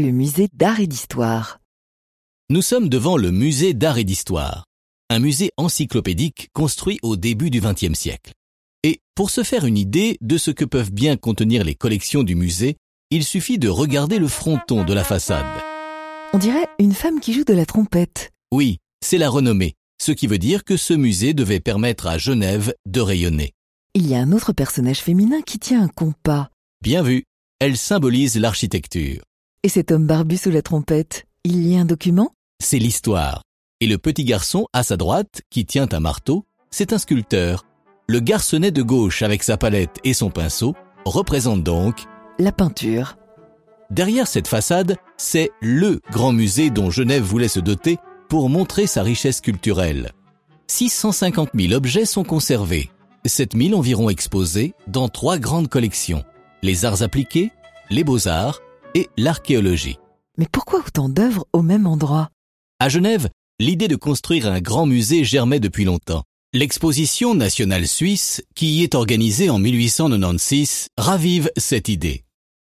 [0.00, 1.60] le musée d'art et d'histoire.
[2.50, 4.64] Nous sommes devant le musée d'art et d'histoire,
[5.10, 8.32] un musée encyclopédique construit au début du XXe siècle.
[8.84, 12.36] Et pour se faire une idée de ce que peuvent bien contenir les collections du
[12.36, 12.76] musée,
[13.10, 15.46] il suffit de regarder le fronton de la façade.
[16.32, 18.30] On dirait une femme qui joue de la trompette.
[18.52, 22.74] Oui, c'est la renommée, ce qui veut dire que ce musée devait permettre à Genève
[22.86, 23.52] de rayonner.
[23.94, 26.50] Il y a un autre personnage féminin qui tient un compas.
[26.82, 27.24] Bien vu,
[27.60, 29.22] elle symbolise l'architecture.
[29.64, 32.30] Et cet homme barbu sous la trompette, il y a un document?
[32.62, 33.42] C'est l'histoire.
[33.80, 37.64] Et le petit garçon à sa droite, qui tient un marteau, c'est un sculpteur.
[38.06, 42.04] Le garçonnet de gauche avec sa palette et son pinceau représente donc
[42.38, 43.16] La peinture.
[43.90, 49.02] Derrière cette façade, c'est LE grand musée dont Genève voulait se doter pour montrer sa
[49.02, 50.12] richesse culturelle.
[50.68, 52.90] 650 000 objets sont conservés,
[53.24, 56.24] 7 000 environ exposés dans trois grandes collections,
[56.62, 57.50] les arts appliqués,
[57.90, 58.60] les beaux-arts
[58.94, 59.98] et l'archéologie.
[60.36, 62.30] Mais pourquoi autant d'œuvres au même endroit?
[62.80, 63.28] À Genève,
[63.58, 66.22] l'idée de construire un grand musée germait depuis longtemps.
[66.54, 72.24] L'exposition nationale suisse, qui y est organisée en 1896, ravive cette idée.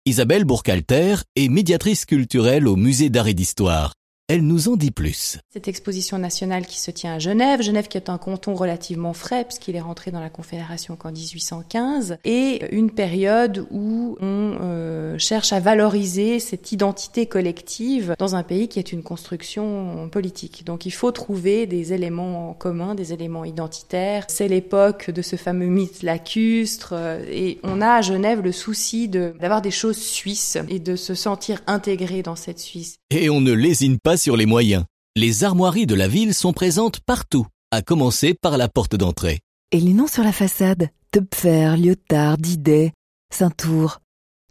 [0.06, 3.94] Isabelle Bourcalter est médiatrice culturelle au musée d'art et d'histoire.
[4.28, 5.38] Elle nous en dit plus.
[5.54, 9.46] Cette exposition nationale qui se tient à Genève, Genève qui est un canton relativement frais
[9.46, 14.58] puisqu'il est rentré dans la Confédération qu'en 1815, et une période où on
[15.06, 20.66] euh, cherche à valoriser cette identité collective dans un pays qui est une construction politique.
[20.66, 24.26] Donc il faut trouver des éléments communs, des éléments identitaires.
[24.28, 29.08] C'est l'époque de ce fameux mythe lacustre, euh, et on a à Genève le souci
[29.08, 32.98] d'avoir des choses suisses et de se sentir intégré dans cette Suisse.
[33.12, 34.84] Et on ne lésine pas sur les moyens.
[35.16, 39.40] Les armoiries de la ville sont présentes partout, à commencer par la porte d'entrée.
[39.72, 42.92] Et les noms sur la façade Töpfer, Lyotard, Didet,
[43.34, 44.00] Saint-Tour.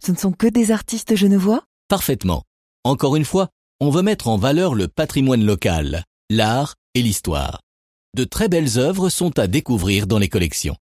[0.03, 1.63] Ce ne sont que des artistes genevois?
[1.87, 2.43] Parfaitement.
[2.83, 7.61] Encore une fois, on veut mettre en valeur le patrimoine local, l'art et l'histoire.
[8.15, 10.77] De très belles œuvres sont à découvrir dans les collections.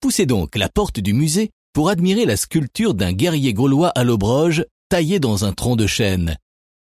[0.00, 4.64] Poussez donc la porte du musée pour admirer la sculpture d'un guerrier gaulois à l'obroge
[4.88, 6.36] taillé dans un tronc de chêne,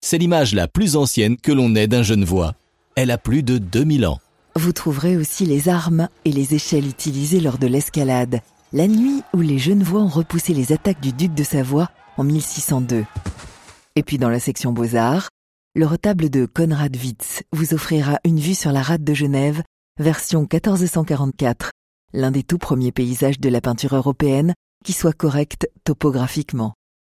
[0.05, 2.55] c'est l'image la plus ancienne que l'on ait d'un Genevois.
[2.97, 4.19] Elle a plus de 2000 ans.
[4.57, 8.41] Vous trouverez aussi les armes et les échelles utilisées lors de l'escalade,
[8.73, 13.05] la nuit où les Genevois ont repoussé les attaques du duc de Savoie en 1602.
[13.97, 15.29] Et puis dans la section Beaux-Arts,
[15.75, 19.63] le retable de Konrad Witz vous offrira une vue sur la rade de Genève,
[19.99, 21.71] version 1444,
[22.15, 26.73] l'un des tout premiers paysages de la peinture européenne qui soit correct topographiquement.